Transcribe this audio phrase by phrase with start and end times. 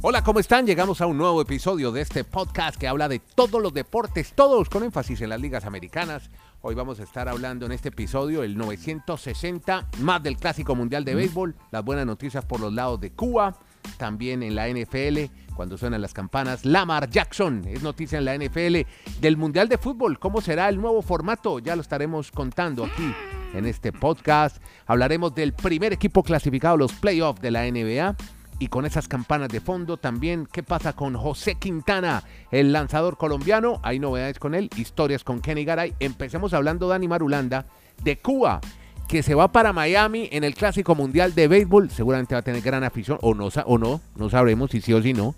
[0.00, 0.64] Hola, ¿cómo están?
[0.64, 4.68] Llegamos a un nuevo episodio de este podcast que habla de todos los deportes, todos
[4.68, 6.30] con énfasis en las ligas americanas.
[6.60, 11.16] Hoy vamos a estar hablando en este episodio el 960 más del Clásico Mundial de
[11.16, 13.58] Béisbol, las buenas noticias por los lados de Cuba,
[13.96, 18.88] también en la NFL, cuando suenan las campanas, Lamar Jackson, es noticia en la NFL
[19.20, 23.12] del Mundial de Fútbol, cómo será el nuevo formato, ya lo estaremos contando aquí
[23.52, 24.62] en este podcast.
[24.86, 28.16] Hablaremos del primer equipo clasificado a los playoffs de la NBA
[28.58, 33.80] y con esas campanas de fondo también, ¿qué pasa con José Quintana, el lanzador colombiano?
[33.82, 35.94] Hay novedades con él, historias con Kenny Garay.
[36.00, 37.66] Empecemos hablando, Dani Marulanda,
[38.02, 38.60] de Cuba,
[39.08, 41.90] que se va para Miami en el Clásico Mundial de Béisbol.
[41.90, 45.00] Seguramente va a tener gran afición, o no, o no, no sabremos si sí o
[45.02, 45.34] si no.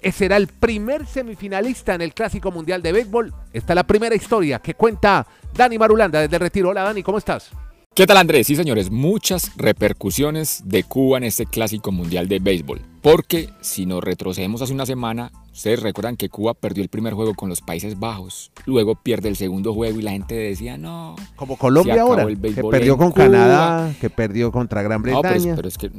[0.00, 3.34] Ese será el primer semifinalista en el Clásico Mundial de Béisbol.
[3.52, 6.68] Esta es la primera historia que cuenta Dani Marulanda desde Retiro.
[6.68, 7.50] Hola Dani, ¿cómo estás?
[7.96, 8.46] ¿Qué tal Andrés?
[8.46, 12.82] Sí señores, muchas repercusiones de Cuba en este clásico mundial de béisbol.
[13.00, 17.32] Porque si nos retrocedemos hace una semana, ustedes recuerdan que Cuba perdió el primer juego
[17.32, 21.16] con los Países Bajos, luego pierde el segundo juego y la gente decía no.
[21.36, 25.52] Como Colombia ahora, que perdió con Canadá, que perdió contra Gran Bretaña.
[25.52, 25.90] No, pero, es que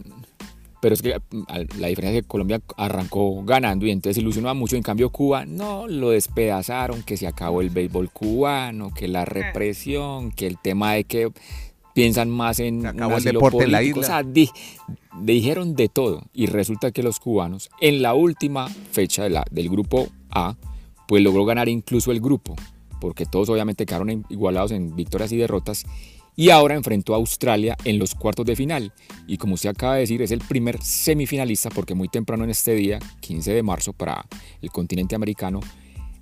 [0.79, 1.19] pero es que
[1.79, 4.75] la diferencia es que Colombia arrancó ganando y entonces ilusionaba mucho.
[4.75, 10.31] En cambio, Cuba no lo despedazaron, que se acabó el béisbol cubano, que la represión,
[10.31, 11.31] que el tema de que
[11.97, 14.01] piensan más en el deporte en la isla.
[14.01, 14.23] O sea,
[15.19, 16.21] dijeron de todo.
[16.31, 20.55] Y resulta que los cubanos en la última fecha de la, del grupo A
[21.07, 22.55] pues logró ganar incluso el grupo
[23.01, 25.85] porque todos obviamente quedaron igualados en victorias y derrotas
[26.35, 28.93] y ahora enfrentó a Australia en los cuartos de final.
[29.25, 32.75] Y como usted acaba de decir es el primer semifinalista porque muy temprano en este
[32.75, 34.23] día, 15 de marzo para
[34.61, 35.61] el continente americano,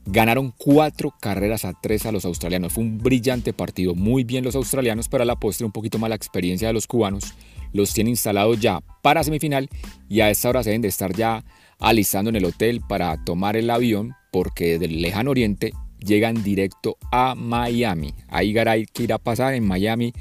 [0.07, 2.73] Ganaron cuatro carreras a tres a los australianos.
[2.73, 3.95] Fue un brillante partido.
[3.95, 6.85] Muy bien los australianos, pero a la postre un poquito más la experiencia de los
[6.85, 7.33] cubanos.
[7.73, 9.67] Los tiene instalados ya para semifinal
[10.07, 11.43] y a esta hora se deben de estar ya
[11.79, 16.97] alistando en el hotel para tomar el avión porque desde el lejano oriente llegan directo
[17.11, 18.13] a Miami.
[18.29, 20.13] Ahí Garay que irá a pasar en Miami.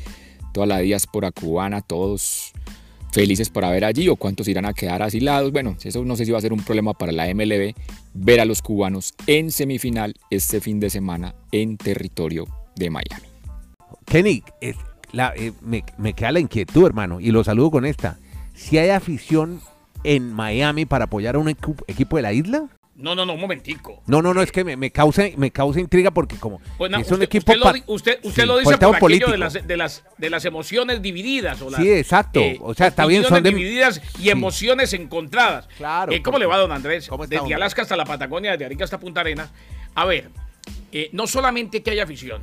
[0.54, 2.52] Toda la diáspora cubana, todos
[3.12, 5.52] felices para ver allí o cuántos irán a quedar asilados.
[5.52, 7.74] Bueno, eso no sé si va a ser un problema para la MLB
[8.14, 13.26] ver a los cubanos en semifinal este fin de semana en territorio de Miami.
[14.06, 14.74] Kenny, eh,
[15.60, 18.18] me, me, queda la inquietud, hermano, y lo saludo con esta.
[18.54, 19.60] Si hay afición
[20.04, 22.68] en Miami para apoyar a un equipo de la isla?
[22.96, 24.02] No, no, no, un momentico.
[24.06, 27.22] No, no, no, es que me, me causa, me causa intriga porque como es un
[27.22, 27.52] equipo...
[27.52, 31.60] Usted lo, usted, lo dice por aquello de las, de, las, de las emociones divididas.
[31.60, 32.38] O las, sí, exacto.
[32.38, 35.66] Eh, o sea, está bien, son divididas y emociones encontradas.
[35.76, 36.12] Claro.
[36.12, 37.10] Eh, ¿Cómo le va, don Andrés?
[37.28, 39.50] desde Alaska hasta la Patagonia, desde Arica hasta Punta Arenas.
[39.96, 40.30] A ver,
[40.92, 42.42] eh, no solamente que haya afición,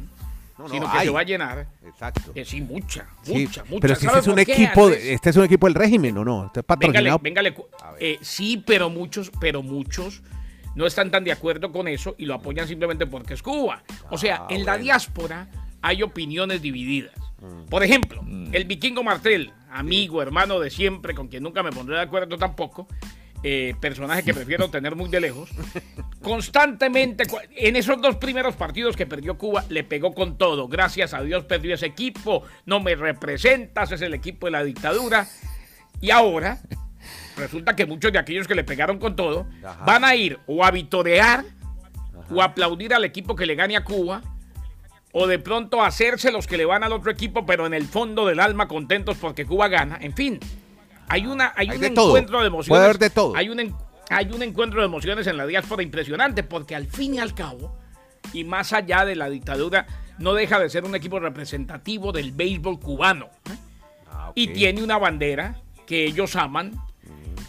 [0.69, 1.65] sino que se va a llenar.
[1.87, 2.33] Exacto.
[2.43, 3.81] sí, mucha, mucha, mucha.
[3.81, 6.47] Pero si este es un equipo, este es un equipo del régimen, ¿o no?
[6.47, 7.19] Este es patrocinado.
[7.19, 8.19] Véngale, véngale.
[8.21, 10.21] sí, pero muchos, pero muchos
[10.75, 13.83] no están tan de acuerdo con eso y lo apoyan simplemente porque es Cuba.
[14.09, 15.47] O sea, ah, en la diáspora
[15.81, 17.13] hay opiniones divididas.
[17.39, 17.65] Mm.
[17.69, 18.53] Por ejemplo, mm.
[18.53, 22.87] el vikingo Martel, amigo, hermano de siempre, con quien nunca me pondré de acuerdo tampoco,
[23.43, 25.49] eh, personaje que prefiero tener muy de lejos,
[26.21, 27.23] constantemente,
[27.55, 30.67] en esos dos primeros partidos que perdió Cuba, le pegó con todo.
[30.67, 35.27] Gracias a Dios perdió ese equipo, no me representas, es el equipo de la dictadura.
[35.99, 36.59] Y ahora
[37.41, 39.47] resulta que muchos de aquellos que le pegaron con todo
[39.85, 41.43] van a ir o a vitorear
[42.29, 44.21] o a aplaudir al equipo que le gane a Cuba
[45.11, 48.25] o de pronto hacerse los que le van al otro equipo, pero en el fondo
[48.25, 49.97] del alma contentos porque Cuba gana.
[49.99, 50.39] En fin,
[51.09, 52.99] hay, una, hay, un encuentro de emociones.
[52.99, 53.35] de todo.
[53.35, 53.75] Hay un,
[54.09, 57.75] hay un encuentro de emociones en la diáspora impresionante porque al fin y al cabo,
[58.31, 59.85] y más allá de la dictadura,
[60.19, 63.25] no deja de ser un equipo representativo del béisbol cubano.
[63.49, 63.57] ¿eh?
[64.09, 66.71] Ah, y tiene una bandera que ellos aman,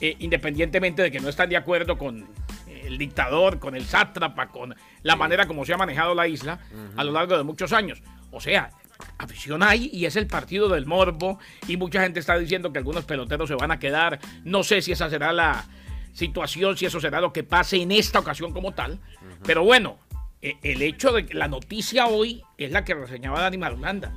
[0.02, 2.26] eh, independientemente de que no están de acuerdo con
[2.66, 4.74] el dictador, con el sátrapa, con
[5.04, 6.58] la manera como se ha manejado la isla
[6.96, 8.02] a lo largo de muchos años.
[8.32, 8.72] O sea,
[9.16, 11.38] afición hay y es el partido del morbo
[11.68, 14.18] y mucha gente está diciendo que algunos peloteros se van a quedar.
[14.42, 15.66] No sé si esa será la
[16.12, 18.98] situación, si eso será lo que pase en esta ocasión como tal.
[19.44, 19.98] Pero bueno,
[20.40, 24.12] e, el hecho de que la noticia hoy es la que reseñaba Dani Marulanda.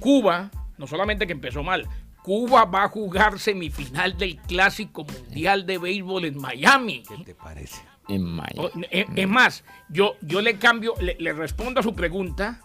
[0.00, 1.88] Cuba, no solamente que empezó mal,
[2.22, 7.02] Cuba va a jugar semifinal del Clásico Mundial de Béisbol en Miami.
[7.02, 7.82] ¿Qué te parece?
[8.08, 8.86] En Miami.
[8.90, 12.60] Eh, es, más, yo, yo le cambio, le, respondo a su pregunta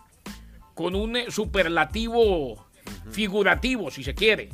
[0.75, 2.68] con un eh, superlativo
[3.09, 4.50] figurativo, si se quiere.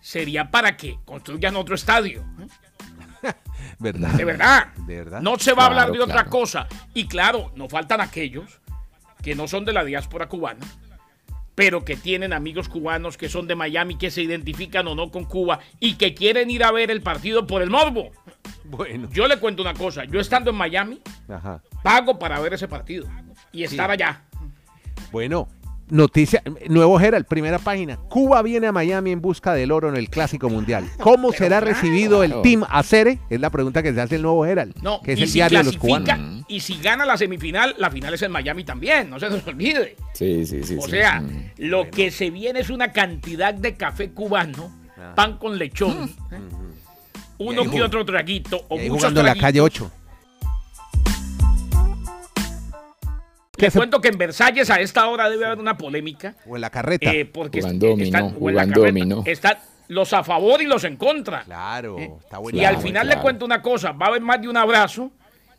[0.00, 2.22] Sería para que construyan otro estadio.
[3.22, 3.32] ¿eh?
[3.78, 4.10] ¿Verdad?
[4.10, 4.74] De verdad.
[4.74, 5.22] De verdad.
[5.22, 6.68] No se va a hablar de otra cosa.
[6.92, 8.60] Y claro, no faltan aquellos
[9.22, 10.66] que no son de la diáspora cubana
[11.58, 15.24] pero que tienen amigos cubanos que son de Miami, que se identifican o no con
[15.24, 18.12] Cuba y que quieren ir a ver el partido por el morbo.
[18.62, 19.08] Bueno.
[19.10, 20.04] Yo le cuento una cosa.
[20.04, 21.60] Yo estando en Miami, Ajá.
[21.82, 23.08] pago para ver ese partido.
[23.50, 24.22] Y estar allá.
[25.10, 25.48] Bueno,
[25.90, 27.96] noticia, Nuevo Herald, primera página.
[28.08, 30.88] Cuba viene a Miami en busca del oro en el Clásico Mundial.
[31.00, 32.42] ¿Cómo será recibido el.
[32.42, 33.18] Team Acere?
[33.30, 35.34] Es la pregunta que se hace el Nuevo Herald, No, que es y el si
[35.34, 36.44] diario de los clasifica, cubanos.
[36.48, 39.96] y si gana la semifinal, la final es en Miami también, no se nos olvide.
[40.14, 40.76] Sí, sí, sí.
[40.78, 40.90] O sí.
[40.92, 41.22] sea,
[41.58, 45.12] lo que se viene es una cantidad de café cubano, Ah.
[45.14, 46.38] pan con lechón, ¿eh?
[47.38, 49.90] uno que otro traguito, o Y ahí muchos jugando la calle 8.
[53.58, 56.34] Les ¿Qué se- cuento que en Versalles a esta hora debe haber una polémica.
[56.46, 57.10] O en la carreta.
[57.12, 59.22] eh, porque Jugando est- están- o en la jugando carreta, dominó.
[59.26, 59.56] Están
[59.88, 61.42] los a favor y los en contra.
[61.44, 62.58] claro, Eh, está y bueno.
[62.60, 65.10] al Claro, final le cuento una cosa, va a haber más de un abrazo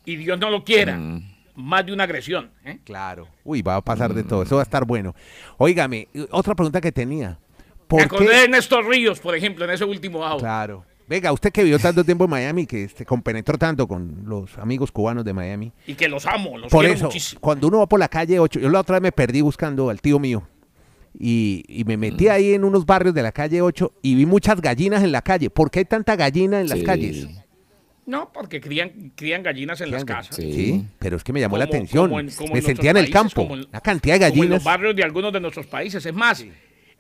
[0.06, 1.24] y Dios no lo quiera, Mm.
[1.56, 2.52] más de una agresión.
[2.64, 2.80] ¿eh?
[2.86, 3.28] Claro.
[3.44, 4.44] Uy, va a pasar de todo.
[4.44, 5.14] Eso va a estar bueno.
[5.58, 7.30] Óigame, otra pregunta que tenía.
[7.30, 8.38] Me ¿Por acordé qué?
[8.42, 10.40] de Néstor Ríos, por ejemplo, en ese último audio.
[10.40, 10.86] Claro.
[11.10, 14.92] Venga, usted que vivió tanto tiempo en Miami, que este, compenetró tanto con los amigos
[14.92, 15.74] cubanos de Miami.
[15.88, 17.42] Y que los amo, los Por quiero eso, muchísimo.
[17.42, 20.00] cuando uno va por la calle 8, yo la otra vez me perdí buscando al
[20.02, 20.48] tío mío.
[21.18, 22.32] Y, y me metí Mm.
[22.32, 25.50] ahí en unos barrios de la calle 8 y vi muchas gallinas en la calle.
[25.50, 27.28] ¿Por qué hay tanta gallina en las calles?
[28.06, 30.36] No, porque crían, crían gallinas en las casas.
[30.36, 30.52] Sí.
[30.54, 30.86] Sí.
[31.00, 32.10] pero es que me llamó la atención.
[32.10, 33.54] como en- como me en sentía en el países, campo.
[33.56, 34.64] en- la cantidad de Como en los gallinas.
[34.64, 36.06] barrios de algunos de nuestros países.
[36.06, 36.46] Es más,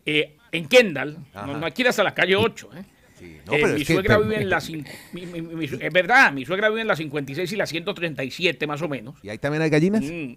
[0.06, 2.70] eh, en Kendall, no, no hay que ir hasta la calle 8.
[2.76, 2.84] ¿eh?
[3.45, 4.60] No, Eh, pero mi que- suegra vive en la...
[5.13, 8.81] mi- mi- mi- es verdad, mi suegra vive en la 56 y la 137 más
[8.81, 9.16] o menos.
[9.24, 10.04] ¿Y ahí también hay gallinas?
[10.04, 10.33] Mm,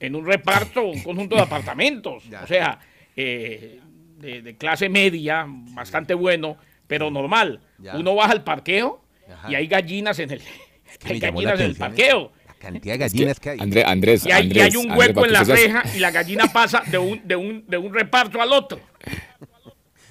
[0.00, 2.24] en un reparto, un conjunto de apartamentos.
[2.28, 2.42] Ya.
[2.42, 2.78] O sea,
[3.16, 3.80] eh,
[4.18, 6.56] de, de clase media, bastante bueno,
[6.86, 7.60] pero normal.
[7.78, 7.96] Ya.
[7.96, 9.50] Uno baja al parqueo Ajá.
[9.50, 10.40] y hay gallinas en el,
[11.00, 11.76] que hay gallinas en el ¿eh?
[11.78, 12.32] parqueo.
[12.46, 13.58] La cantidad de gallinas que hay.
[13.60, 16.46] Andrés, Andrés, Y hay, y Andrés, hay un hueco en la reja y la gallina
[16.52, 18.80] pasa de un, de un, de un reparto al otro.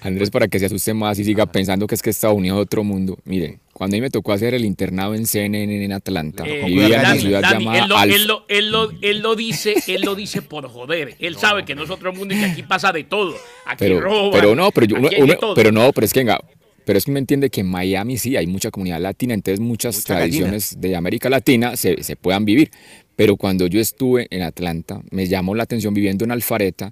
[0.04, 2.62] Andrés, para que se asuste más y siga pensando que es que Estados Unidos es
[2.64, 3.18] otro mundo.
[3.26, 6.86] Mire, cuando a mí me tocó hacer el internado en CNN en Atlanta, Eh, vivía
[6.96, 10.02] en una ciudad Dani, llamada él, lo, él, lo, él, lo, él lo dice, él
[10.02, 11.16] lo dice por joder.
[11.20, 13.34] Él sabe que no es otro mundo y que aquí pasa de todo.
[13.66, 16.40] Aquí pero, roban, pero no, pero yo- uno- uno- pero no, pero es que venga,
[16.86, 19.96] pero es que me entiende que en Miami sí hay mucha comunidad latina, entonces muchas
[19.96, 22.72] Mucha tradiciones de América Latina se, se puedan vivir.
[23.16, 26.92] Pero cuando yo estuve en Atlanta, me llamó la atención viviendo en Alfareta,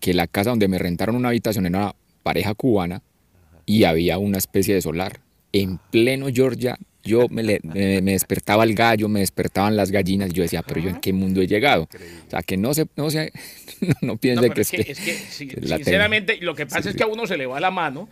[0.00, 3.02] que la casa donde me rentaron una habitación era pareja cubana
[3.66, 5.20] y había una especie de solar.
[5.52, 10.30] En pleno Georgia, yo me, le- me- me despertaba el gallo, me despertaban las gallinas,
[10.30, 11.88] y yo decía, pero yo en qué mundo he llegado.
[12.26, 13.32] O sea, que no se, no se,
[13.80, 14.98] no, no piense No, que es que, es
[15.76, 18.08] sinceramente, lo que pasa es que a uno se le va la mano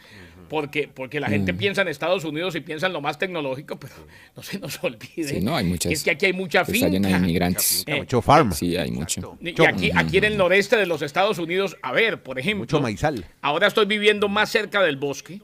[0.48, 1.32] porque, porque la Mm.
[1.32, 3.94] gente piensa en Estados Unidos y piensa en lo más tecnológico, pero
[4.36, 5.24] no se nos olvide.
[5.28, 7.18] Sí, no, hay muchas- Es que aquí hay mucha Está llena de finca.
[7.18, 7.84] inmigrantes.
[7.86, 8.52] Eh, Mucho farm.
[8.52, 9.36] Sí, hay mucho.
[9.40, 12.80] Y aquí, aquí en el noreste de los Estados Unidos, a ver, por ejemplo, Mucho
[12.80, 13.24] maizal.
[13.42, 15.40] ahora estoy viviendo más cerca del bosque,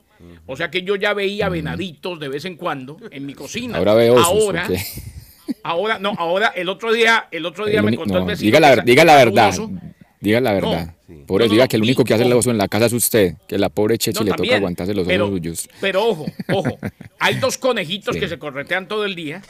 [0.46, 3.76] o sea que yo ya veía venaditos de vez en cuando en mi cocina.
[3.78, 4.26] Ahora veo osos.
[4.28, 4.68] Ahora,
[5.62, 8.46] ahora, no, ahora el otro día, el otro día El me contó no, el vecino.
[8.46, 9.48] diga la, diga la verdad.
[9.50, 9.70] oso.
[10.24, 10.94] Diga la verdad.
[11.06, 11.22] sí.
[11.26, 12.86] Por No, eso no, diga que el único que hace el oso en la casa
[12.86, 15.68] es usted, que la pobre Chechi No, le toca aguantarse los pero, osos suyos.
[15.80, 16.78] Pero ojo, ojo.
[17.18, 18.20] Hay dos conejitos Sí.
[18.20, 19.42] que se corretean todo el día.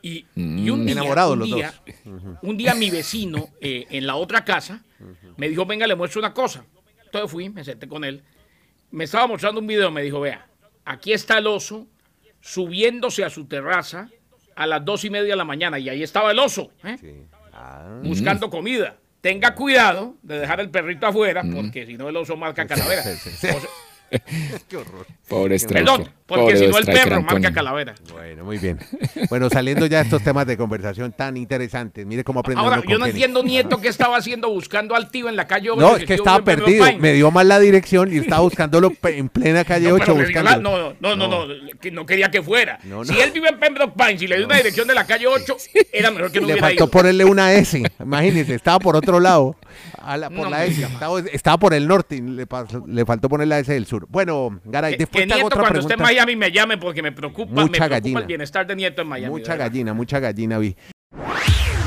[0.00, 0.58] Y, Mm.
[0.58, 1.74] y un día, Enamorados un los día,
[2.42, 4.82] un día mi vecino eh, en la otra casa
[5.36, 6.64] me dijo, venga, le muestro una cosa.
[7.04, 8.22] Entonces fui, me senté con él.
[8.92, 10.46] Me estaba mostrando un video, me dijo, vea,
[10.84, 11.86] aquí está el oso
[12.40, 14.08] subiéndose a su terraza
[14.54, 15.78] a las dos y media de la mañana.
[15.78, 17.24] Y ahí estaba el oso, ¿eh?
[17.52, 18.96] Ah, buscando comida.
[19.20, 23.02] Tenga cuidado de dejar el perrito afuera, porque si no el oso marca calavera.
[23.02, 23.46] sí, sí.
[23.48, 23.70] O sea,
[24.68, 25.06] qué horror.
[25.28, 25.84] Pobre Striker.
[25.84, 27.94] Perdón, porque Pobre si no el perro marca calavera.
[28.12, 28.78] Bueno, muy bien.
[29.28, 32.06] Bueno, saliendo ya de estos temas de conversación tan interesantes.
[32.06, 33.10] Mire cómo aprende Ahora, yo no Kenny.
[33.10, 36.14] entiendo, Nieto, qué estaba haciendo buscando al tío en la calle No, Obregón, es que
[36.14, 36.86] estaba perdido.
[36.98, 40.04] Me dio mal la dirección y estaba buscándolo en plena calle No, 8.
[40.06, 42.78] pero le dio la- no, no, no, no, no, que no quería que fuera.
[42.84, 43.04] No, no.
[43.04, 45.56] Si él vive en Pembroke Pines y le dio una dirección de la calle 8,
[45.92, 46.90] era mejor que no Le hubiera faltó ido.
[46.90, 47.82] ponerle una S.
[48.00, 49.56] Imagínense, estaba por otro lado.
[50.00, 50.74] A la- por No la me S.
[50.76, 50.88] diga.
[50.88, 52.46] Estaba, estaba por el norte y le,
[52.86, 54.06] le faltó poner la S del sur.
[54.08, 56.78] Bueno, Garay, Que, después que te hago Nieto otra cuando esté en Miami me llame
[56.78, 58.20] porque me preocupa, me Mucha preocupa gallina.
[58.20, 59.30] el bienestar de Nieto en Miami.
[59.32, 59.66] Mucha verdad.
[59.66, 60.76] gallina, mucha gallina vi.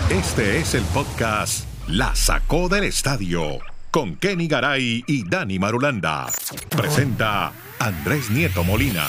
[0.10, 3.60] Este es el podcast La Sacó del Estadio
[3.91, 6.27] con Kenny Garay y Dani Marulanda.
[6.69, 9.05] Presenta Andrés Nieto Molina.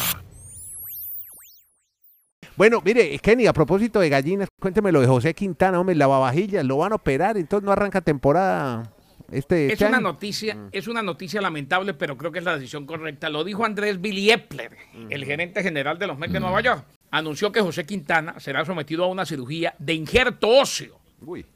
[2.56, 6.78] Bueno, mire, Kenny, a propósito de gallinas, cuénteme lo de José Quintana, hombre, lavavajillas, lo
[6.78, 8.92] van a operar, entonces no arranca temporada
[9.32, 12.84] este, Es este una noticia, es una noticia lamentable, pero creo que es la decisión
[12.84, 13.30] correcta.
[13.30, 14.76] Lo dijo Andrés Billy Epler,
[15.08, 16.84] el gerente general de los Mets de Nueva York.
[17.10, 20.98] Anunció que José Quintana será sometido a una cirugía de injerto óseo.
[21.22, 21.46] Uy,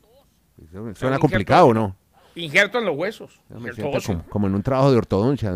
[0.94, 1.94] suena complicado, ¿no?
[2.34, 3.40] Injerto en los huesos.
[3.50, 4.14] Me injerto siento óseo.
[4.16, 5.52] como, como en un trabajo de ortodoncia.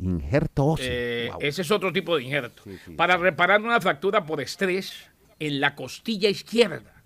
[0.00, 0.86] Injerto óseo.
[0.90, 1.38] Eh, Wow.
[1.42, 2.62] Ese es otro tipo de injerto.
[2.64, 7.02] Sí, sí, para reparar una fractura por estrés en la costilla izquierda.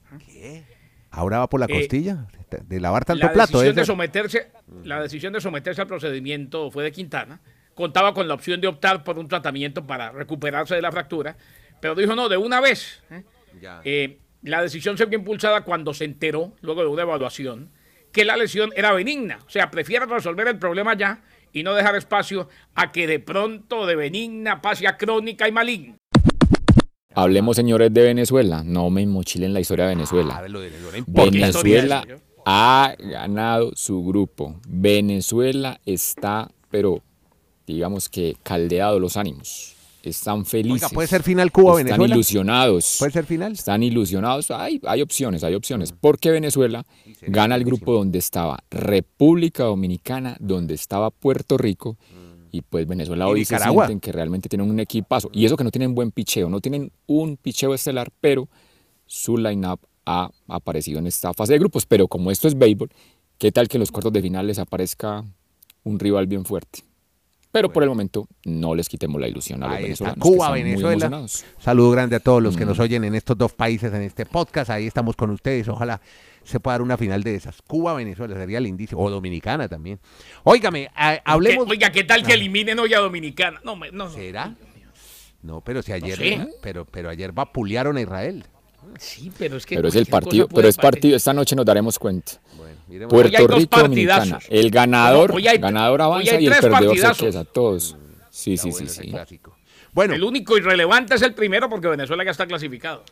[1.11, 2.27] Ahora va por la eh, costilla.
[2.63, 3.59] De lavar tanto la plato.
[3.59, 4.53] decisión de someterse,
[4.85, 7.41] la decisión de someterse al procedimiento fue de Quintana.
[7.75, 11.37] Contaba con la opción de optar por un tratamiento para recuperarse de la fractura,
[11.81, 13.03] pero dijo no, de una vez.
[13.11, 13.25] ¿eh?
[13.61, 13.81] Ya.
[13.85, 17.71] Eh, la decisión se vio impulsada cuando se enteró, luego de una evaluación,
[18.13, 19.41] que la lesión era benigna.
[19.47, 21.23] O sea, prefiere resolver el problema ya
[21.55, 25.97] y no dejar espacio a que de pronto de benigna pase a crónica y maligna.
[27.15, 28.63] Hablemos, señores, de Venezuela.
[28.65, 30.43] No me mochilen la historia de Venezuela.
[30.43, 30.73] Ah, lo de
[31.07, 32.05] Venezuela
[32.45, 34.57] ha ganado su grupo.
[34.67, 37.03] Venezuela está, pero
[37.69, 39.74] digamos que caldeado los ánimos.
[40.11, 40.85] Están felices.
[40.85, 42.05] Oiga, ¿puede ser final Cuba-Venezuela?
[42.05, 42.97] Están ilusionados.
[42.99, 43.53] ¿Puede ser final?
[43.53, 44.51] Están ilusionados.
[44.51, 45.93] Hay, hay opciones, hay opciones.
[45.93, 46.85] Porque Venezuela
[47.23, 51.97] gana el grupo donde estaba República Dominicana, donde estaba Puerto Rico.
[52.51, 53.87] Y pues Venezuela ¿Y hoy se Nicaragua?
[53.87, 55.29] sienten que realmente tienen un equipazo.
[55.33, 58.49] Y eso que no tienen buen picheo, no tienen un picheo estelar, pero
[59.07, 61.85] su line-up ha aparecido en esta fase de grupos.
[61.87, 62.91] Pero como esto es béisbol,
[63.39, 65.25] ¿qué tal que en los cuartos de final les aparezca
[65.83, 66.85] un rival bien fuerte?
[67.55, 70.15] Pero por el momento no les quitemos la ilusión a los Ahí está, venezolanos.
[70.17, 71.27] que Cuba, están Venezuela.
[71.61, 72.59] Saludo grande a todos los Mm.
[72.59, 74.71] que nos oyen en estos dos países, en este podcast.
[74.71, 75.69] Ahí estamos con ustedes.
[75.69, 76.01] Ojalá
[76.43, 77.63] se pueda dar una final de esas.
[77.63, 79.01] Cuba, Venezuela, sería lindísimo.
[79.01, 80.01] O Dominicana también.
[80.43, 81.69] Óigame, a- hablemos.
[81.71, 83.61] Oiga, ¿qué tal que eliminen hoy a Dominicana?
[83.63, 84.11] No, me- no, no.
[84.11, 84.53] ¿Será?
[85.43, 86.49] No, pero si ayer, sé.
[86.61, 88.45] pero, pero ayer vapulearon a Israel.
[88.99, 89.77] Sí, pero es que.
[89.77, 90.91] Pero es el cualquier cosa partido, puede pero es pasar.
[90.91, 91.17] partido.
[91.17, 92.33] Esta noche nos daremos cuenta.
[92.89, 94.19] Hoy hay Puerto dos Rico, Dominicana.
[94.19, 94.47] partidazos.
[94.51, 97.17] El ganador, Hoy hay- ganador hoy avanza hay y el tres perdedor partidazos.
[97.19, 97.45] se queda.
[97.45, 97.97] Todos.
[98.31, 99.11] Sí, sí, sí, sí.
[99.11, 99.57] clásico.
[99.93, 103.05] Bueno, El único irrelevante es el primero porque Venezuela ya está clasificado.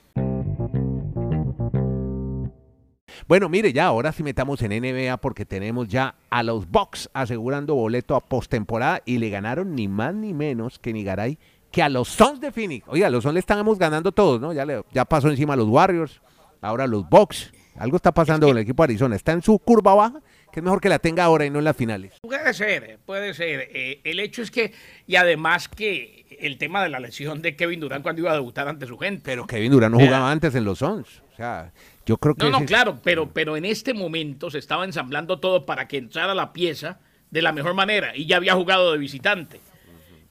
[3.28, 7.74] Bueno, mire, ya ahora sí metamos en NBA porque tenemos ya a los Bucks asegurando
[7.74, 11.38] boleto a postemporada y le ganaron ni más ni menos que ni Garay
[11.70, 12.84] que a los Suns de Phoenix.
[12.88, 14.52] Oiga, a los Suns le estamos ganando todos, ¿no?
[14.52, 16.20] Ya, le, ya pasó encima a los Warriors,
[16.60, 17.52] ahora los Bucks.
[17.78, 19.16] Algo está pasando con el equipo de Arizona.
[19.16, 20.20] Está en su curva baja,
[20.52, 22.12] que es mejor que la tenga ahora y no en las finales.
[22.22, 23.68] Puede ser, puede ser.
[23.72, 24.72] Eh, el hecho es que,
[25.06, 28.68] y además que el tema de la lesión de Kevin Durant cuando iba a debutar
[28.68, 29.22] ante su gente.
[29.24, 31.22] Pero Kevin Durant no jugaba antes en los Suns.
[31.32, 31.72] O sea,
[32.04, 32.44] yo creo que...
[32.44, 35.96] No, no, es- claro, pero, pero en este momento se estaba ensamblando todo para que
[35.96, 37.00] entrara la pieza
[37.30, 39.60] de la mejor manera y ya había jugado de visitante.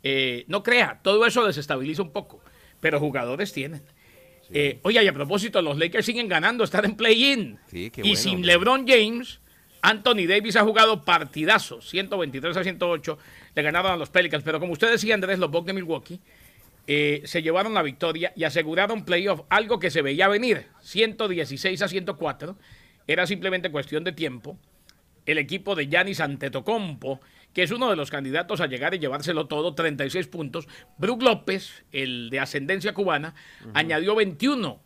[0.03, 2.39] Eh, no crea, todo eso desestabiliza un poco,
[2.79, 3.81] pero jugadores tienen.
[4.53, 7.57] Eh, oye, y a propósito, los Lakers siguen ganando, están en play-in.
[7.67, 8.47] Sí, y sin hombre.
[8.47, 9.39] LeBron James,
[9.81, 13.17] Anthony Davis ha jugado partidazos, 123 a 108,
[13.55, 14.43] le ganaron a los Pelicans.
[14.43, 16.19] Pero como usted decía, Andrés, los Bucks de Milwaukee
[16.87, 21.87] eh, se llevaron la victoria y aseguraron playoff, algo que se veía venir, 116 a
[21.87, 22.57] 104.
[23.07, 24.57] Era simplemente cuestión de tiempo.
[25.25, 27.21] El equipo de Giannis Antetokounmpo,
[27.53, 30.67] que es uno de los candidatos a llegar y llevárselo todo, 36 puntos.
[30.97, 33.35] Brook López, el de ascendencia cubana,
[33.73, 34.81] añadió 21.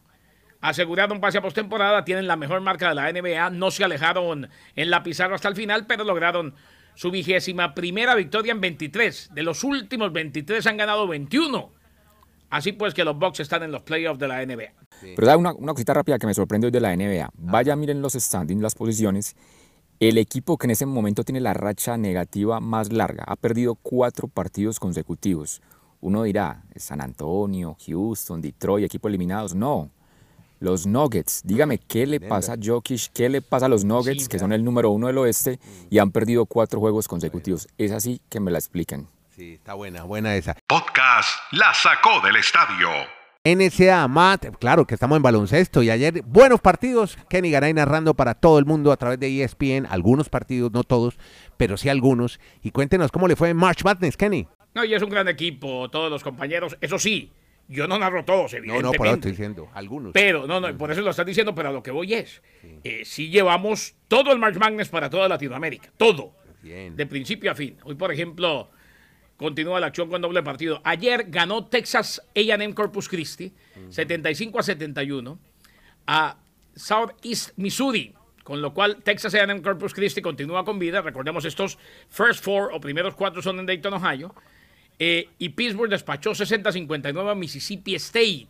[0.62, 4.90] Aseguraron pase a postemporada, tienen la mejor marca de la NBA, no se alejaron en
[4.90, 6.56] la pizarra hasta el final, pero lograron
[6.96, 9.32] su vigésima primera victoria en 23.
[9.34, 11.72] De los últimos 23 han ganado 21.
[12.50, 14.74] Así pues que los Bucks están en los playoffs de la NBA.
[15.16, 17.30] Pero da una, una cosita rápida que me sorprende hoy de la NBA.
[17.34, 19.36] Vaya, miren los standings, las posiciones.
[20.00, 24.28] El equipo que en ese momento tiene la racha negativa más larga ha perdido cuatro
[24.28, 25.62] partidos consecutivos.
[26.02, 29.56] Uno dirá, San Antonio, Houston, Detroit, equipos eliminados.
[29.56, 29.90] No.
[30.60, 34.30] Los Nuggets, dígame qué le pasa a Jokic, qué le pasa a los Nuggets, Sí,
[34.30, 35.60] que son el número uno del oeste,
[35.90, 37.68] y han perdido cuatro juegos consecutivos.
[37.78, 39.08] Es así que me la expliquen.
[39.36, 40.56] Sí, está buena, buena esa.
[40.68, 42.90] Podcast La Sacó del Estadio.
[43.46, 47.16] NSA, Matt, claro que estamos en baloncesto y ayer buenos partidos.
[47.30, 51.20] Kenny Garay narrando para todo el mundo a través de ESPN, algunos partidos, no todos,
[51.56, 52.40] pero sí algunos.
[52.64, 54.48] Y cuéntenos cómo le fue en March Madness, Kenny.
[54.74, 56.76] No, y es un gran equipo, todos los compañeros.
[56.82, 57.32] Eso sí,
[57.68, 58.98] yo no narro todos, No, evidentemente.
[58.98, 60.12] no, por eso estoy diciendo, algunos.
[60.14, 62.42] Pero, no, no, por eso lo estás diciendo, pero a lo que voy es,
[62.84, 66.34] eh, sí llevamos todo el March Madness para toda Latinoamérica, todo,
[66.64, 66.96] Bien.
[66.96, 67.78] de principio a fin.
[67.84, 68.72] Hoy, por ejemplo,
[69.38, 70.82] continúa la acción con doble partido.
[70.84, 73.54] Ayer ganó Texas A&M Corpus Christi,
[73.90, 75.40] 75 a 71,
[76.08, 76.38] a
[76.76, 78.14] Southeast Missouri,
[78.44, 81.02] con lo cual Texas A&M Corpus Christi continúa con vida.
[81.02, 81.78] Recordemos, estos
[82.10, 84.34] first four o primeros cuatro son en Dayton, Ohio.
[84.98, 88.48] Eh, y Pittsburgh despachó 60-59 a Mississippi State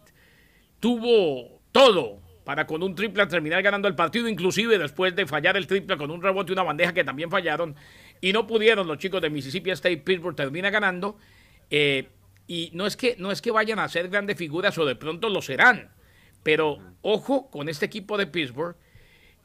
[0.80, 5.66] tuvo todo para con un triple terminar ganando el partido, inclusive después de fallar el
[5.66, 7.76] triple con un rebote y una bandeja que también fallaron,
[8.22, 11.18] y no pudieron los chicos de Mississippi State, Pittsburgh termina ganando,
[11.70, 12.10] eh,
[12.48, 15.30] y no es, que, no es que vayan a ser grandes figuras o de pronto
[15.30, 15.92] lo serán,
[16.44, 18.76] pero ojo con este equipo de Pittsburgh,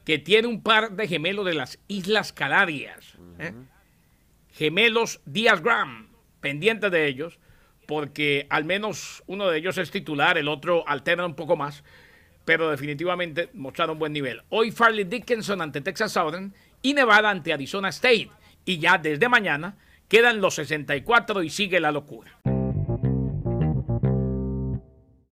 [0.05, 3.53] que tiene un par de gemelos de las Islas Canarias, ¿eh?
[4.51, 6.09] gemelos Díaz Graham,
[6.41, 7.39] pendientes de ellos,
[7.87, 11.83] porque al menos uno de ellos es titular, el otro alterna un poco más,
[12.45, 14.41] pero definitivamente mostraron buen nivel.
[14.49, 18.29] Hoy Farley Dickinson ante Texas Southern y Nevada ante Arizona State.
[18.65, 19.77] Y ya desde mañana
[20.07, 22.31] quedan los 64 y sigue la locura.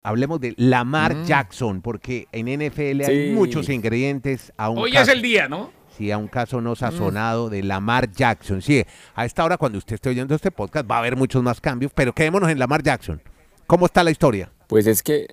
[0.03, 4.53] Hablemos de Lamar Jackson, porque en NFL hay muchos ingredientes.
[4.57, 5.73] A un Hoy caso- es el día, ¿no?
[5.97, 8.63] Sí, a un caso no sazonado de Lamar Jackson.
[8.63, 11.61] Sí, a esta hora cuando usted esté oyendo este podcast va a haber muchos más
[11.61, 13.21] cambios, pero quedémonos en Lamar Jackson.
[13.67, 14.53] ¿Cómo está la historia?
[14.69, 15.27] Pues es que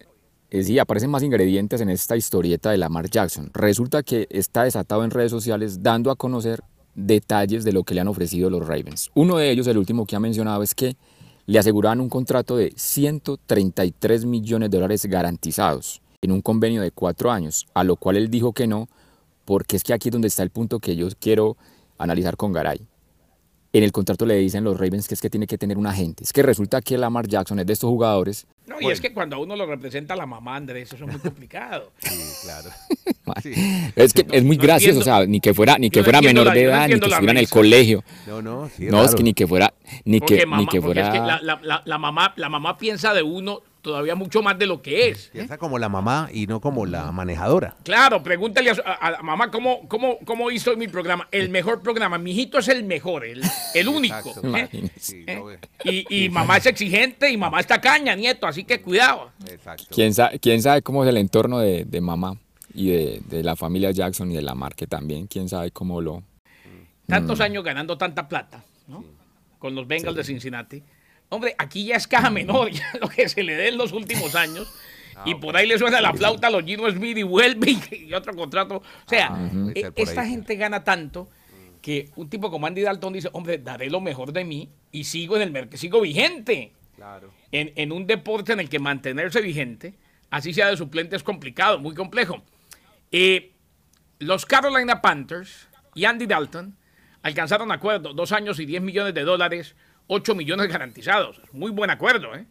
[0.49, 3.51] eh, sí, aparecen más ingredientes en esta historieta de Lamar Jackson.
[3.53, 6.63] Resulta que está desatado en redes sociales dando a conocer
[6.95, 9.11] detalles de lo que le han ofrecido los Ravens.
[9.13, 10.95] Uno de ellos, el último que ha mencionado, es que
[11.45, 17.31] le aseguraban un contrato de 133 millones de dólares garantizados en un convenio de cuatro
[17.31, 18.87] años, a lo cual él dijo que no,
[19.45, 21.57] porque es que aquí es donde está el punto que yo quiero
[21.97, 22.87] analizar con Garay.
[23.75, 26.23] En el contrato le dicen los Ravens que es que tiene que tener un agente.
[26.23, 29.35] Es que resulta que Lamar Jackson es de estos jugadores No, y es que cuando
[29.35, 31.91] a uno lo representa la mamá, Andrés, eso es muy complicado.
[31.99, 32.69] Sí, claro.
[33.95, 35.99] Es que es muy no gracioso, entiendo- o sea, ni que fuera, ni yo que
[35.99, 38.03] no fuera menor la- de no edad, ni que estuviera en el colegio.
[38.27, 39.73] No, no, sí, No, es que ni que fuera,
[40.05, 41.11] ni Porque, que, mamá, ni que es fuera.
[41.11, 44.65] que la, la- la- la mamá, la mamá piensa de uno todavía mucho más de
[44.65, 45.27] lo que es.
[45.27, 45.29] ¿eh?
[45.33, 47.75] Piensa como la mamá y no como la manejadora.
[47.83, 48.75] Claro, pregúntale a,
[49.19, 51.27] a- mamá cómo, cómo, cómo hizo mi programa.
[51.31, 52.17] El mejor programa.
[52.17, 53.43] Mi hijito es el mejor, el,
[53.75, 54.15] el único.
[54.15, 54.57] Exacto.
[54.57, 54.89] ¿eh?
[54.99, 55.59] Sí, ¿Eh?
[55.83, 59.31] Y, y mamá es exigente y mamá está caña, nieto, así que cuidado.
[59.47, 59.85] Exacto.
[59.93, 62.37] ¿Quién sabe, quién sabe cómo es el entorno de, de mamá
[62.73, 65.27] y de, de la familia Jackson y de la que también?
[65.27, 66.23] ¿Quién sabe cómo lo.
[67.05, 67.41] Tantos Mm.
[67.41, 69.03] años ganando tanta plata, ¿no?
[69.59, 70.81] Con los Bengals de Cincinnati.
[71.33, 74.35] Hombre, aquí ya es caja menor, ya lo que se le dé en los últimos
[74.35, 74.71] años.
[75.15, 78.11] Ah, y por ahí le suena la flauta a los Gino Smith y vuelve y,
[78.15, 78.77] otro contrato.
[78.77, 80.33] O sea, Ah, e- esta ahí, sí.
[80.33, 81.29] gente gana tanto
[81.83, 85.35] que un tipo como Andy Dalton dice, hombre, daré lo mejor de mí y sigo
[85.35, 86.73] en el mercado, sigo vigente.
[86.95, 87.31] Claro.
[87.51, 89.93] En, en un deporte en el que mantenerse vigente,
[90.31, 92.41] así sea de suplente, es complicado, muy complejo.
[93.11, 93.51] Eh,
[94.17, 96.75] los Carolina Panthers y Andy Dalton
[97.21, 99.75] alcanzaron acuerdo, dos años y 10 millones de dólares,
[100.13, 101.41] 8 millones garantizados.
[101.51, 102.45] Muy buen acuerdo, ¿eh?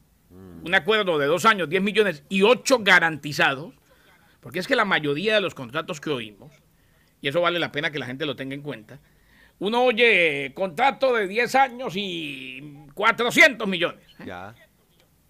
[0.64, 3.74] Un acuerdo de dos años, 10 millones y 8 garantizados,
[4.40, 6.52] porque es que la mayoría de los contratos que oímos,
[7.20, 8.98] y eso vale la pena que la gente lo tenga en cuenta,
[9.58, 14.04] uno oye contrato de 10 años y 400 millones.
[14.20, 14.24] ¿eh?
[14.26, 14.54] Ya.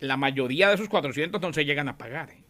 [0.00, 2.30] la mayoría de esos 400 no se llegan a pagar.
[2.30, 2.42] ¿eh?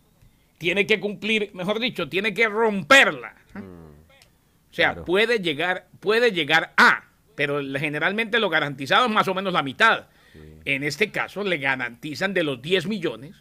[0.59, 3.35] Tiene que cumplir, mejor dicho, tiene que romperla.
[3.55, 3.59] ¿eh?
[3.59, 5.05] O sea, claro.
[5.05, 10.07] puede llegar, puede llegar a, pero generalmente lo garantizado es más o menos la mitad.
[10.64, 13.37] En este caso le garantizan de los 10 millones,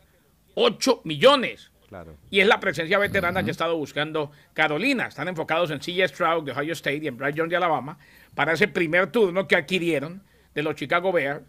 [0.55, 1.71] 8 millones.
[1.87, 2.15] Claro.
[2.29, 5.07] Y es la presencia veterana que ha estado buscando Carolina.
[5.07, 6.07] Están enfocados en C.J.
[6.07, 7.97] Stroud de Ohio State y en Bryce Young de Alabama
[8.33, 10.23] para ese primer turno que adquirieron
[10.53, 11.41] de los Chicago Bears.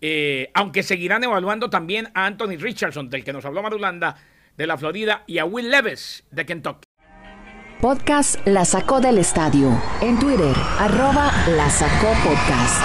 [0.00, 4.16] Eh, aunque seguirán evaluando también a Anthony Richardson, del que nos habló Marulanda,
[4.56, 6.91] de la Florida, y a Will Levis, de Kentucky.
[7.82, 9.76] Podcast La Sacó del Estadio.
[10.00, 12.80] En Twitter, arroba La Sacó Podcast.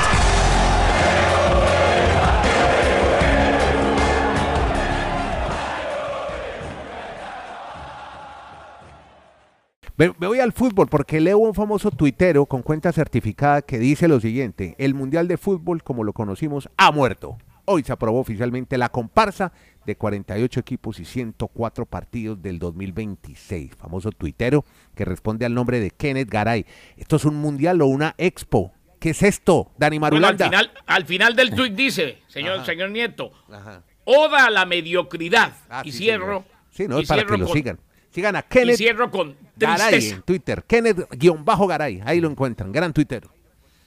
[9.98, 14.20] Me, voy al fútbol porque leo un famoso tuitero con cuenta certificada que dice lo
[14.20, 17.38] siguiente, el Mundial de Fútbol, como lo conocimos, ha muerto.
[17.70, 19.52] Hoy se aprobó oficialmente la comparsa
[19.86, 23.76] de 48 equipos y 104 partidos del 2026.
[23.76, 24.64] Famoso tuitero
[24.96, 26.66] que responde al nombre de Kenneth Garay.
[26.96, 28.72] ¿Esto es un mundial o una expo?
[29.02, 30.46] ¿Qué es esto, Dani Bueno, al Marulanda?
[30.46, 32.66] final, al final del tuit dice, señor, Ajá.
[32.66, 33.84] señor Nieto, Ajá.
[34.06, 35.52] Oda a la mediocridad.
[35.70, 36.46] Ah, y sí, cierro.
[36.46, 36.58] señor.
[36.72, 37.80] Sí, no, y es para que lo con- sigan.
[38.12, 40.64] Sigan a Y Kenneth cierro con Garay en Twitter.
[40.66, 42.02] Kenneth-Garay.
[42.06, 42.72] Ahí lo encuentran.
[42.72, 43.30] Gran tuitero.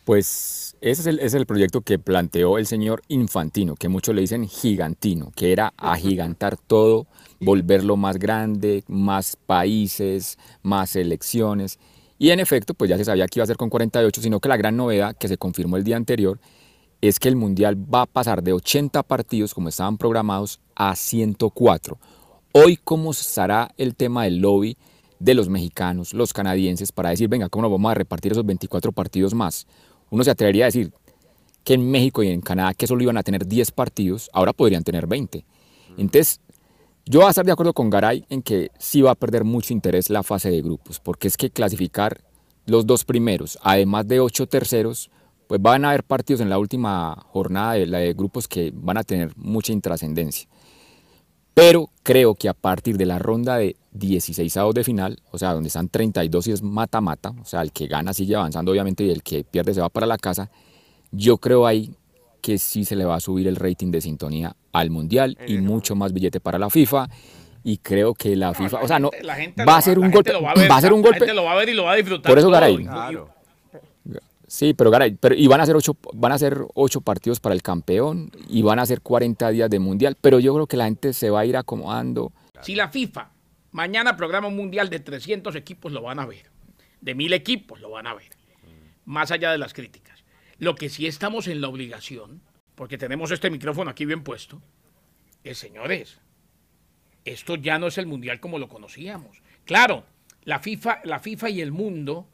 [0.05, 4.23] Pues ese es, el, es el proyecto que planteó el señor Infantino, que muchos le
[4.23, 7.07] dicen gigantino, que era agigantar todo,
[7.39, 11.79] volverlo más grande, más países, más elecciones.
[12.19, 14.49] Y en efecto, pues ya se sabía que iba a ser con 48, sino que
[14.49, 16.41] la gran novedad que se confirmó el día anterior
[17.01, 21.99] es que el Mundial va a pasar de 80 partidos, como estaban programados, a 104.
[22.53, 24.77] Hoy, ¿cómo estará el tema del lobby
[25.19, 28.93] de los mexicanos, los canadienses, para decir, venga, ¿cómo nos vamos a repartir esos 24
[28.93, 29.67] partidos más?
[30.11, 30.93] Uno se atrevería a decir
[31.65, 34.85] que en México y en Canadá, que solo iban a tener 10 partidos, ahora podrían
[34.85, 35.45] tener 20.
[35.97, 36.41] Entonces,
[37.07, 39.73] yo voy a estar de acuerdo con Garay en que sí va a perder mucho
[39.73, 42.21] interés la fase de grupos, porque es que clasificar
[42.67, 45.11] los dos primeros, además de ocho terceros,
[45.47, 48.97] pues van a haber partidos en la última jornada de la de grupos que van
[48.97, 50.49] a tener mucha intrascendencia.
[51.55, 55.69] Pero creo que a partir de la ronda de 16 de final, o sea, donde
[55.69, 59.23] están 32 y es mata-mata, o sea, el que gana sigue avanzando obviamente y el
[59.23, 60.51] que pierde se va para la casa,
[61.11, 61.95] yo creo ahí
[62.41, 65.95] que sí se le va a subir el rating de sintonía al mundial y mucho
[65.95, 67.09] más billete para la FIFA
[67.63, 69.11] y creo que la FIFA, o sea, no
[69.69, 71.33] va a ser un golpe, va a ser un golpe.
[71.35, 72.31] lo va a ver y lo va a disfrutar.
[72.31, 72.89] Por eso Garay.
[74.51, 77.63] Sí, pero pero y van a ser ocho, van a ser ocho partidos para el
[77.63, 81.13] campeón y van a ser 40 días de mundial, pero yo creo que la gente
[81.13, 82.33] se va a ir acomodando.
[82.61, 83.31] Si la FIFA
[83.71, 86.51] mañana programa un mundial de 300 equipos lo van a ver,
[87.01, 88.31] de mil equipos lo van a ver,
[89.05, 90.25] más allá de las críticas.
[90.59, 92.43] Lo que sí estamos en la obligación,
[92.75, 94.61] porque tenemos este micrófono aquí bien puesto,
[95.45, 96.19] es señores,
[97.25, 99.43] esto ya no es el mundial como lo conocíamos.
[99.65, 100.03] Claro,
[100.43, 102.27] la FIFA, la FIFA y el mundo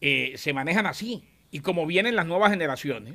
[0.00, 1.24] eh, se manejan así.
[1.50, 3.14] Y como vienen las nuevas generaciones,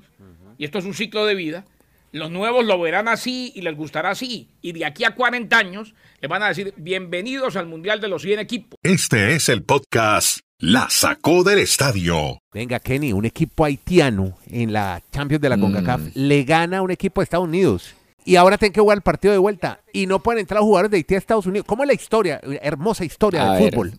[0.57, 1.65] y esto es un ciclo de vida,
[2.13, 4.47] los nuevos lo verán así y les gustará así.
[4.61, 8.21] Y de aquí a 40 años les van a decir bienvenidos al Mundial de los
[8.21, 8.79] 100 equipos.
[8.83, 12.39] Este es el podcast La Sacó del Estadio.
[12.53, 16.11] Venga, Kenny, un equipo haitiano en la Champions de la CONCACAF mm.
[16.13, 17.95] le gana a un equipo de Estados Unidos.
[18.25, 19.81] Y ahora tienen que jugar el partido de vuelta.
[19.91, 21.65] Y no pueden entrar jugadores de Haití a Estados Unidos.
[21.67, 22.39] ¿Cómo es la historia?
[22.61, 23.93] Hermosa historia del fútbol.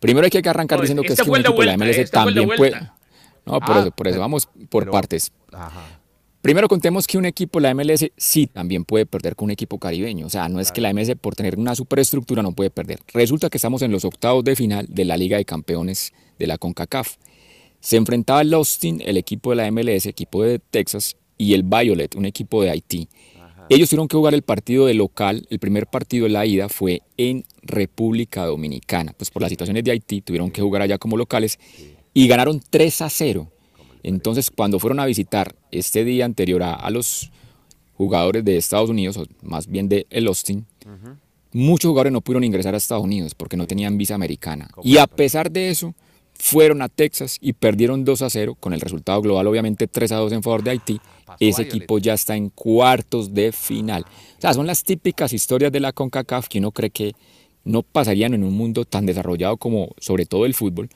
[0.00, 2.80] Primero hay que arrancar diciendo que es que un equipo de la MLS también puede.
[3.44, 5.32] No, por, ah, eso, por eso, vamos por partes.
[6.42, 10.26] Primero contemos que un equipo, la MLS, sí también puede perder con un equipo caribeño.
[10.26, 13.00] O sea, no es que la MLS por tener una superestructura no puede perder.
[13.12, 16.58] Resulta que estamos en los octavos de final de la Liga de Campeones de la
[16.58, 17.16] CONCACAF.
[17.80, 22.14] Se enfrentaba el Austin, el equipo de la MLS, equipo de Texas, y el Violet,
[22.14, 23.08] un equipo de Haití.
[23.68, 27.02] Ellos tuvieron que jugar el partido de local, el primer partido de la ida fue
[27.16, 31.58] en República Dominicana, pues por las situaciones de Haití tuvieron que jugar allá como locales
[32.14, 33.50] y ganaron 3 a 0.
[34.02, 37.30] Entonces cuando fueron a visitar este día anterior a, los
[37.94, 40.64] jugadores de Estados Unidos, o más bien de el Austin,
[41.52, 44.68] muchos jugadores no pudieron ingresar a Estados Unidos porque no tenían visa americana.
[44.84, 45.94] Y a pesar de eso,
[46.38, 50.16] fueron a Texas y perdieron 2 a 0, con el resultado global obviamente 3 a
[50.16, 51.00] 2 en favor de Haití.
[51.40, 54.04] Ese equipo ya está en cuartos de final.
[54.38, 57.14] O sea, son las típicas historias de la CONCACAF que uno cree que
[57.64, 60.88] no pasarían en un mundo tan desarrollado como sobre todo el fútbol,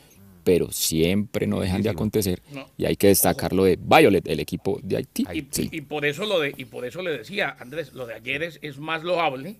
[0.44, 2.40] pero siempre no dejan de acontecer.
[2.78, 5.26] Y hay que destacar lo de Violet, el equipo de Haití.
[5.72, 8.78] Y, por eso lo de, y por eso le decía, Andrés, lo de ayer es,
[8.78, 9.56] más loable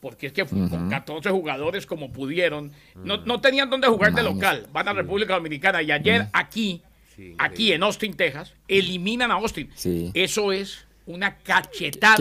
[0.00, 4.88] porque es que con 14 jugadores como pudieron, no, tenían dónde jugar de local, van
[4.88, 6.82] a República Dominicana y ayer aquí,
[7.38, 9.70] aquí en Austin, Texas, eliminan a Austin.
[10.14, 12.16] Eso es una cachetada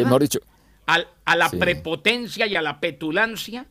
[0.86, 3.66] a la prepotencia y a la petulancia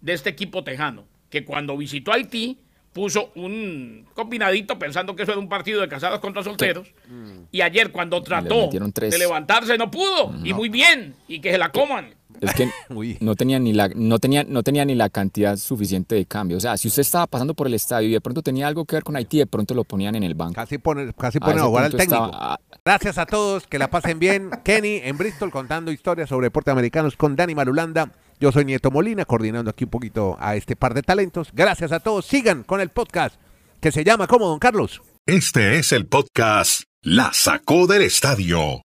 [0.00, 2.58] de este equipo tejano, que cuando visitó Haití
[2.96, 6.88] puso un combinadito pensando que eso era un partido de casados contra solteros.
[7.52, 10.32] Y ayer cuando trató de levantarse no pudo.
[10.42, 11.14] Y muy bien.
[11.28, 12.14] Y que se la coman.
[12.40, 12.70] Es que
[13.20, 16.56] no tenía ni la no tenía no tenía ni la cantidad suficiente de cambio.
[16.56, 18.96] O sea, si usted estaba pasando por el estadio y de pronto tenía algo que
[18.96, 20.54] ver con Haití, de pronto lo ponían en el banco.
[20.54, 22.30] Casi pone, casi pone a, jugar al técnico.
[22.84, 24.50] Gracias a todos, que la pasen bien.
[24.64, 28.12] Kenny en Bristol contando historias sobre deportes americanos con Dani Marulanda.
[28.38, 31.50] Yo soy Nieto Molina, coordinando aquí un poquito a este par de talentos.
[31.52, 32.26] Gracias a todos.
[32.26, 33.36] Sigan con el podcast
[33.80, 35.00] que se llama ¿Cómo, don Carlos?
[35.24, 38.84] Este es el podcast La Sacó del Estadio